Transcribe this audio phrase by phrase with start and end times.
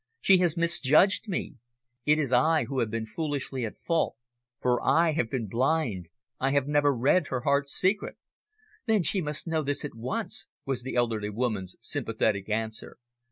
[0.19, 1.57] She has misjudged me.
[2.07, 4.15] It is I who have been foolishly at fault,
[4.59, 6.07] for I have been blind,
[6.39, 8.17] I have never read her heart's secret."
[8.87, 12.97] "Then she must know this at once," was the elderly woman's sympathetic answer.